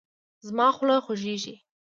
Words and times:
زما 0.47 0.67
خوله 0.75 0.97
خوږیږي 1.05 1.55